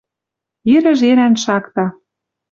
[0.73, 1.85] Ирӹ жерӓн шакта